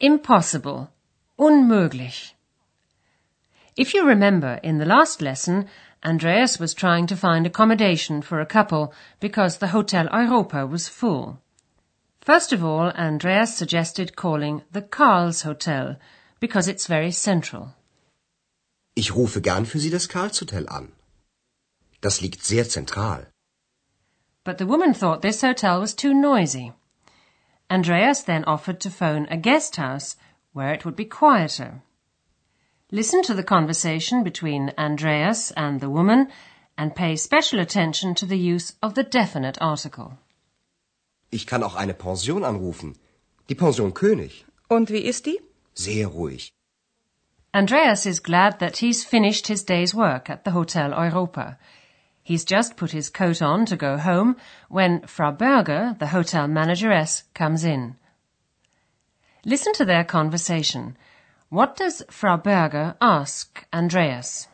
[0.00, 0.90] Impossible.
[1.38, 2.34] Unmöglich.
[3.76, 5.66] If you remember, in the last lesson,
[6.04, 11.40] Andreas was trying to find accommodation for a couple because the Hotel Europa was full.
[12.20, 15.96] First of all, Andreas suggested calling the Karls Hotel
[16.38, 17.74] because it's very central.
[18.94, 20.92] Ich rufe gern für Sie das Karlshotel an.
[22.00, 23.26] Das liegt sehr zentral.
[24.44, 26.72] But the woman thought this hotel was too noisy.
[27.70, 30.16] Andreas then offered to phone a guest house
[30.52, 31.82] where it would be quieter.
[32.90, 36.28] Listen to the conversation between Andreas and the woman
[36.78, 40.18] and pay special attention to the use of the definite article.
[41.30, 42.96] Ich kann auch eine Pension anrufen.
[43.48, 44.44] Die Pension König.
[44.70, 45.38] Und wie ist die?
[45.74, 46.50] Sehr ruhig.
[47.52, 51.58] Andreas is glad that he's finished his day's work at the Hotel Europa.
[52.28, 54.36] He's just put his coat on to go home
[54.68, 57.96] when Frau Berger, the hotel manageress, comes in.
[59.46, 60.98] Listen to their conversation.
[61.48, 64.46] What does Frau Berger ask Andreas?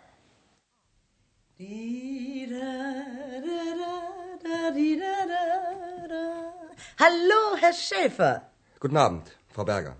[6.96, 8.42] Hallo, Herr Schäfer.
[8.78, 9.96] Guten Abend, Frau Berger.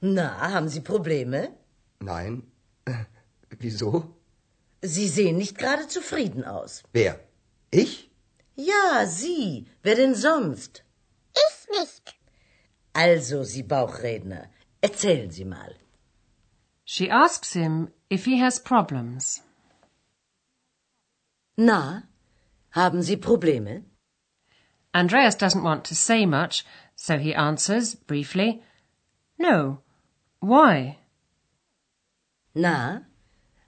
[0.00, 1.50] Na, haben Sie Probleme?
[2.00, 2.44] Nein.
[3.58, 4.17] Wieso?
[4.82, 6.82] Sie sehen nicht gerade zufrieden aus.
[6.92, 7.18] Wer?
[7.70, 8.10] Ich?
[8.54, 9.66] Ja, Sie.
[9.82, 10.84] Wer denn sonst?
[11.34, 12.14] Ich nicht.
[12.92, 14.48] Also, Sie Bauchredner,
[14.80, 15.74] erzählen Sie mal.
[16.84, 19.42] She asks him if he has problems.
[21.56, 22.04] Na,
[22.70, 23.84] haben Sie Probleme?
[24.94, 26.64] Andreas doesn't want to say much,
[26.96, 28.62] so he answers briefly,
[29.38, 29.82] No.
[30.40, 30.98] Why?
[32.54, 33.00] Na,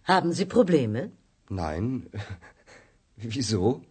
[0.04, 1.12] haben Sie Probleme?
[1.48, 2.08] Nein.
[3.16, 3.82] Wieso?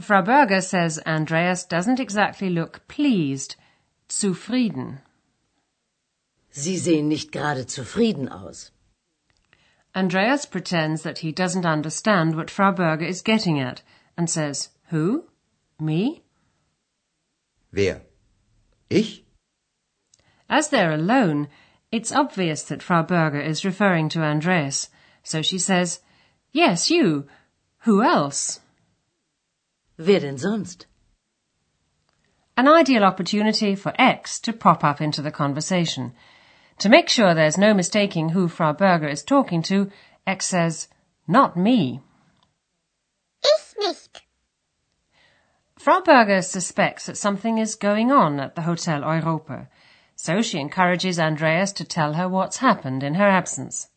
[0.00, 3.56] Frau Berger says Andreas doesn't exactly look pleased,
[4.08, 5.00] zufrieden.
[6.50, 8.70] Sie sehen nicht gerade zufrieden aus.
[9.94, 13.82] Andreas pretends that he doesn't understand what Frau Berger is getting at
[14.16, 15.24] and says, Who?
[15.78, 16.22] Me?
[17.72, 18.02] Wer?
[18.90, 19.24] Ich?
[20.48, 21.48] As they're alone,
[21.94, 24.88] it's obvious that Frau Berger is referring to Andreas,
[25.22, 26.00] so she says,
[26.50, 27.28] Yes, you.
[27.82, 28.58] Who else?
[29.96, 30.86] Wer denn sonst?
[32.56, 36.14] An ideal opportunity for X to pop up into the conversation.
[36.78, 39.88] To make sure there's no mistaking who Frau Berger is talking to,
[40.26, 40.88] X says,
[41.28, 42.00] Not me.
[43.44, 44.22] Ich nicht.
[45.78, 49.68] Frau Berger suspects that something is going on at the Hotel Europa,
[50.16, 53.88] so she encourages Andreas to tell her what's happened in her absence.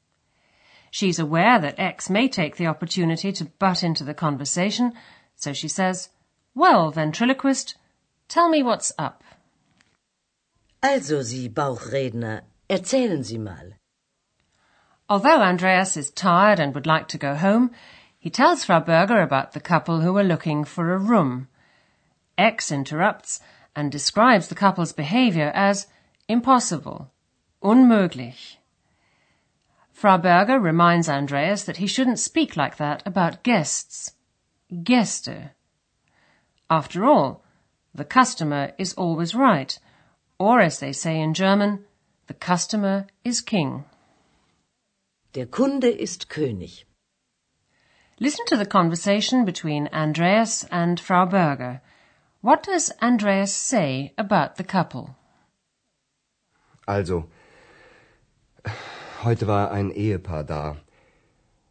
[0.92, 4.94] She's aware that X may take the opportunity to butt into the conversation,
[5.36, 6.10] so she says,
[6.56, 7.76] Well, ventriloquist,
[8.28, 9.24] tell me what's up.
[10.82, 13.74] Also, Sie Bauchredner, erzählen Sie mal.
[15.10, 17.72] Although Andreas is tired and would like to go home,
[18.20, 21.48] he tells Frau Berger about the couple who are looking for a room.
[22.38, 23.40] X interrupts
[23.76, 25.88] and describes the couple's behavior as
[26.28, 27.12] impossible,
[27.64, 28.58] unmöglich.
[29.92, 34.14] Frau Berger reminds Andreas that he shouldn't speak like that about guests.
[34.72, 35.52] Gäste.
[36.70, 37.44] After all,
[37.96, 39.80] the customer is always right,
[40.38, 41.86] or as they say in German,
[42.28, 43.86] the customer is king.
[45.34, 46.84] Der Kunde ist König.
[48.20, 51.82] Listen to the conversation between Andreas and Frau Berger.
[52.42, 55.17] What does Andreas say about the couple?
[56.88, 57.26] Also,
[59.24, 60.78] heute war ein Ehepaar da.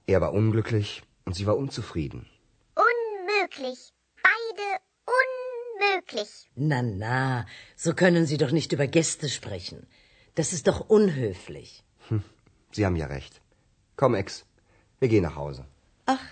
[0.07, 2.27] Er war unglücklich und sie war unzufrieden.
[2.89, 3.81] Unmöglich.
[4.29, 4.67] Beide
[5.21, 6.51] unmöglich.
[6.55, 7.47] Na, na,
[7.77, 9.87] so können Sie doch nicht über Gäste sprechen.
[10.35, 11.83] Das ist doch unhöflich.
[12.73, 13.41] Sie haben ja recht.
[13.97, 14.45] Komm, Ex,
[15.01, 15.65] wir gehen nach Hause.
[16.05, 16.27] Ach,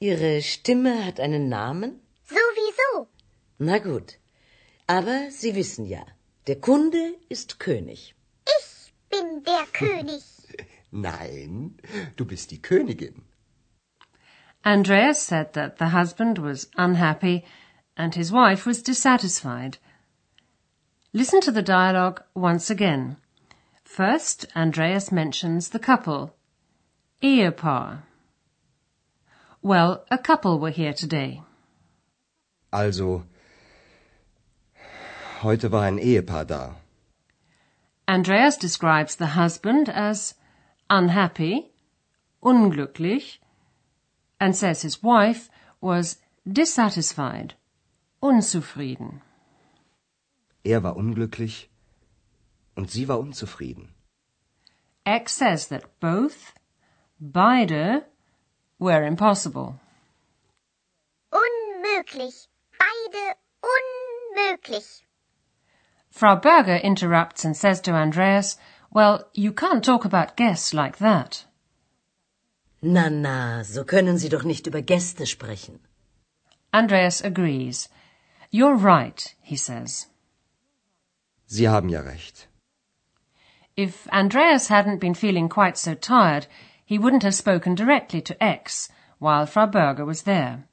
[0.00, 2.00] Ihre Stimme hat einen Namen?
[2.24, 3.08] Sowieso.
[3.58, 4.18] Na gut.
[4.86, 6.04] Aber Sie wissen ja,
[6.46, 8.14] der Kunde ist König.
[8.46, 10.22] Ich bin der König.
[10.90, 11.76] Nein,
[12.16, 13.22] du bist die Königin.
[14.64, 17.44] Andreas said that the husband was unhappy
[17.96, 19.78] and his wife was dissatisfied.
[21.12, 23.16] Listen to the dialogue once again.
[23.84, 26.34] First, Andreas mentions the couple.
[27.22, 28.02] Ehepaar.
[29.60, 31.42] Well, a couple were here today.
[32.72, 33.24] Also,
[35.42, 36.76] heute war ein Ehepaar da.
[38.06, 40.34] Andreas describes the husband as
[40.88, 41.70] unhappy,
[42.40, 43.40] unglücklich,
[44.38, 45.50] and says his wife
[45.80, 47.54] was dissatisfied,
[48.20, 49.22] unzufrieden.
[50.64, 51.70] Er war unglücklich
[52.76, 53.94] und sie war unzufrieden.
[55.04, 56.54] X says that both,
[57.18, 58.04] beide,
[58.78, 59.80] were impossible.
[61.30, 62.48] Unmöglich.
[62.78, 65.04] Beide unmöglich.
[66.12, 68.58] Frau Berger interrupts and says to Andreas,
[68.90, 71.46] Well, you can't talk about guests like that.
[72.82, 75.80] Na, na, so können Sie doch nicht über Gäste sprechen.
[76.70, 77.88] Andreas agrees.
[78.50, 80.08] You're right, he says.
[81.46, 82.46] Sie haben ja recht.
[83.74, 86.46] If Andreas hadn't been feeling quite so tired,
[86.84, 90.64] he wouldn't have spoken directly to X while Frau Berger was there.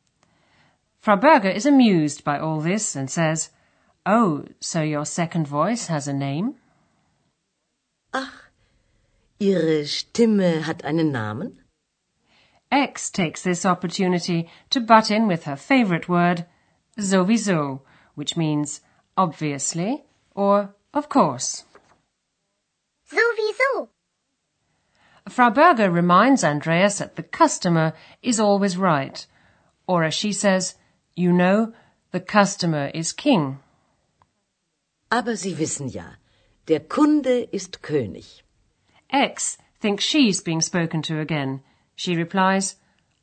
[0.99, 3.51] Frau Berger is amused by all this and says,
[4.05, 6.55] Oh, so your second voice has a name?
[8.13, 8.49] Ach,
[9.39, 11.59] Ihre Stimme hat einen Namen?
[12.71, 16.45] X takes this opportunity to butt in with her favorite word,
[16.97, 17.81] sowieso,
[18.15, 18.81] which means
[19.17, 20.03] obviously
[20.35, 21.65] or of course.
[23.11, 23.89] Sowieso.
[25.27, 29.25] Frau Berger reminds Andreas that the customer is always right,
[29.87, 30.75] or as she says,
[31.15, 31.73] you know,
[32.11, 33.59] the customer is king.
[35.11, 36.17] Aber Sie wissen ja,
[36.67, 38.43] der Kunde ist König.
[39.11, 41.61] X thinks she's being spoken to again.
[41.95, 42.75] She replies,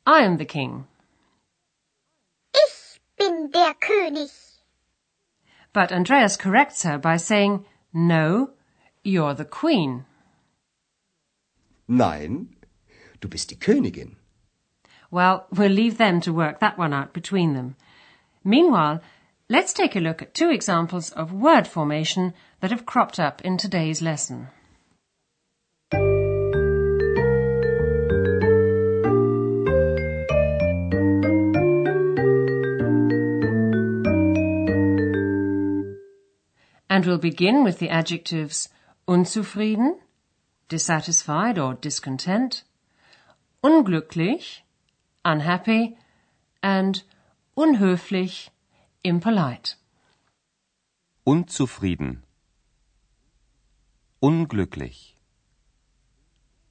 [0.05, 0.85] I am the king.
[2.53, 4.31] Ich bin der König.
[5.71, 8.51] But Andreas corrects her by saying, No,
[9.03, 10.05] you're the queen.
[11.87, 12.55] Nein,
[13.21, 14.15] du bist die Königin.
[15.09, 17.77] Well, we'll leave them to work that one out between them.
[18.43, 19.01] Meanwhile,
[19.49, 23.57] let's take a look at two examples of word formation that have cropped up in
[23.57, 24.49] today's lesson.
[36.89, 38.69] And we'll begin with the adjectives
[39.07, 39.99] unzufrieden,
[40.67, 42.63] dissatisfied or discontent,
[43.63, 44.61] unglücklich,
[45.23, 45.97] unhappy,
[46.63, 47.03] and
[47.55, 48.49] unhöflich,
[49.03, 49.75] impolite.
[51.25, 52.23] Unzufrieden.
[54.21, 55.15] Unglücklich.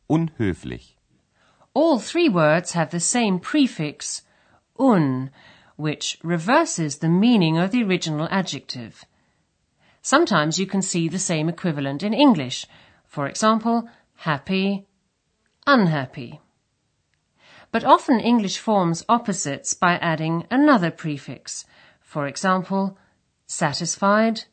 [0.08, 0.96] Unhöflich.
[1.75, 4.23] All three words have the same prefix,
[4.78, 5.31] un,
[5.76, 9.05] which reverses the meaning of the original adjective.
[10.00, 12.67] Sometimes you can see the same equivalent in English.
[13.05, 14.87] For example, happy,
[15.67, 16.40] unhappy.
[17.72, 21.67] But often English forms opposites by adding another prefix.
[22.16, 22.96] For example,
[23.46, 24.44] satisfied,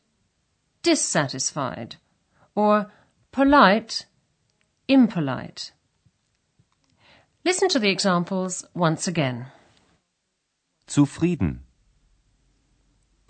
[0.82, 1.96] dissatisfied,
[2.54, 2.92] or
[3.32, 4.04] polite,
[4.86, 5.72] impolite.
[7.42, 9.46] Listen to the examples once again.
[10.86, 11.60] Zufrieden.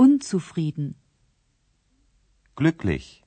[0.00, 0.96] Unzufrieden.
[2.56, 3.22] Glücklich.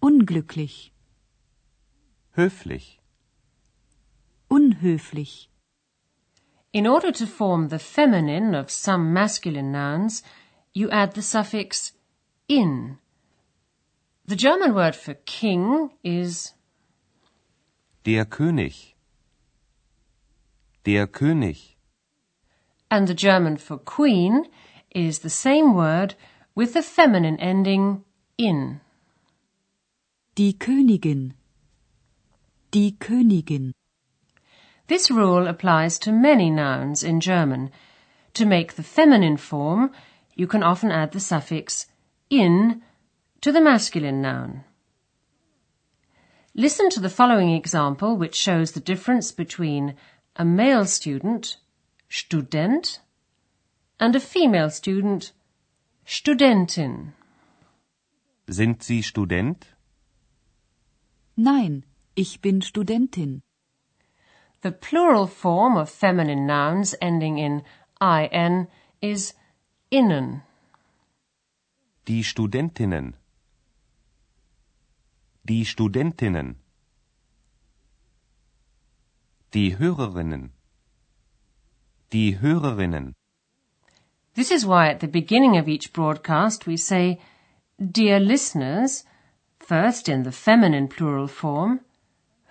[0.00, 0.94] Unglücklich.
[2.30, 3.00] Höflich.
[4.48, 5.47] Unhöflich.
[6.72, 10.22] In order to form the feminine of some masculine nouns,
[10.74, 11.92] you add the suffix
[12.48, 12.98] in.
[14.26, 16.52] The German word for king is
[18.04, 18.94] Der König.
[20.84, 21.74] Der König.
[22.90, 24.46] and the German for queen
[24.94, 26.14] is the same word
[26.54, 28.04] with the feminine ending
[28.36, 28.80] in.
[30.34, 31.34] Die Königin.
[32.70, 33.72] Die Königin.
[34.88, 37.70] This rule applies to many nouns in German.
[38.34, 39.92] To make the feminine form,
[40.34, 41.86] you can often add the suffix
[42.30, 42.82] in
[43.42, 44.64] to the masculine noun.
[46.54, 49.94] Listen to the following example, which shows the difference between
[50.36, 51.58] a male student,
[52.08, 53.00] Student,
[54.00, 55.32] and a female student,
[56.06, 57.12] Studentin.
[58.48, 59.66] Sind Sie Student?
[61.36, 61.84] Nein,
[62.16, 63.42] ich bin Studentin.
[64.62, 67.62] The plural form of feminine nouns ending in
[68.00, 68.68] in
[69.00, 69.34] is
[69.90, 70.42] innen.
[72.06, 73.14] Die Studentinnen.
[75.44, 76.56] Die Studentinnen.
[79.52, 80.50] Die Hörerinnen.
[82.12, 83.14] Die Hörerinnen.
[84.34, 87.20] This is why at the beginning of each broadcast we say,
[87.78, 89.04] Dear listeners,
[89.68, 91.80] First in the feminine plural form,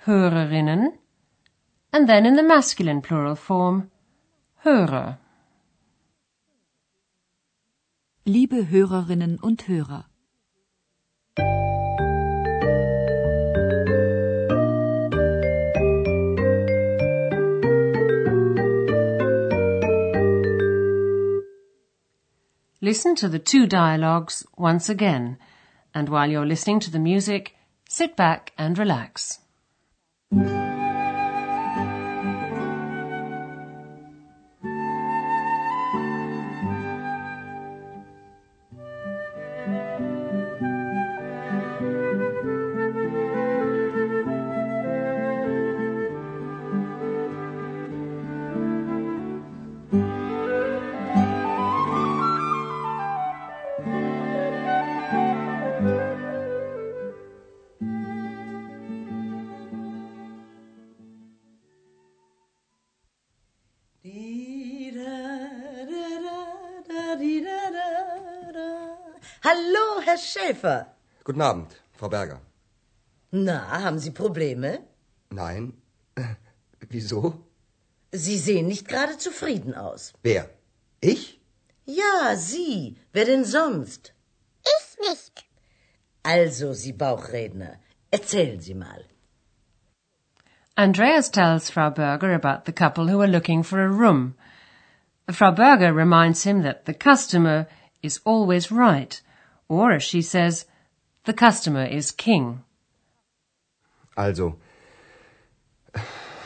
[0.05, 0.99] Hörerinnen,
[1.97, 3.89] and then in the masculine plural form,
[4.63, 5.17] Hörer.
[8.23, 10.05] Liebe Hörerinnen und Hörer.
[22.79, 25.39] Listen to the two dialogues once again,
[25.95, 27.55] and while you're listening to the music,
[27.89, 29.39] sit back and relax.
[69.43, 70.87] Hallo, Herr Schäfer.
[71.23, 72.41] Guten Abend, Frau Berger.
[73.31, 74.79] Na, haben Sie Probleme?
[75.29, 75.73] Nein.
[76.89, 77.33] Wieso?
[78.11, 80.13] Sie sehen nicht gerade zufrieden aus.
[80.23, 80.49] Wer?
[81.01, 81.39] Ich?
[81.85, 82.97] Ja, Sie.
[83.13, 84.13] Wer denn sonst?
[84.63, 85.45] Ich nicht.
[86.23, 87.77] Also, Sie Bauchredner,
[88.11, 89.05] erzählen Sie mal.
[90.75, 94.35] Andreas tells Frau Berger about the couple who are looking for a room.
[95.29, 97.67] Frau Berger reminds him that the customer
[98.01, 99.21] is always right,
[99.67, 100.65] or as she says,
[101.25, 102.63] the customer is king.
[104.15, 104.55] Also,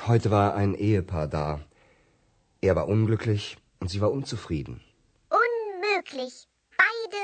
[0.07, 1.59] heute war ein Ehepaar da.
[2.61, 4.81] Er war unglücklich und sie war unzufrieden.
[5.29, 6.47] Unmöglich.
[6.77, 7.21] Beide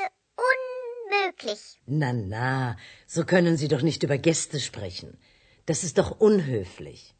[0.50, 1.80] unmöglich.
[1.86, 5.18] Na, na, so können Sie doch nicht über Gäste sprechen.
[5.66, 7.14] Das ist doch unhöflich.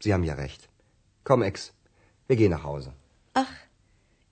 [0.00, 0.68] Sie haben ja recht.
[1.24, 1.72] Komm, Ex,
[2.26, 2.92] wir gehen nach Hause.
[3.32, 3.54] Ach,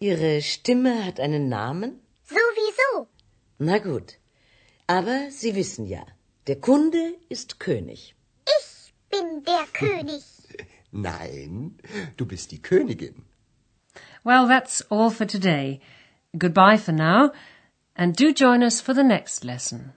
[0.00, 2.00] Ihre Stimme hat einen Namen?
[2.25, 2.62] Sowieso.
[3.64, 4.19] Na gut.
[4.88, 6.04] Aber Sie wissen ja,
[6.49, 8.16] der Kunde ist König.
[8.59, 10.25] Ich bin der König.
[10.90, 11.76] Nein,
[12.16, 13.23] du bist die Königin.
[14.25, 15.81] Well, that's all for today.
[16.37, 17.31] Goodbye for now,
[17.95, 19.92] and do join us for the next lesson.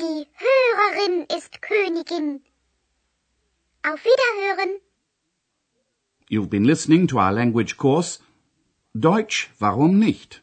[0.00, 2.40] Die Hörerin ist Königin.
[3.84, 4.80] Auf Wiederhören.
[6.28, 8.18] You've been listening to our language course,
[8.92, 10.42] Deutsch, warum nicht?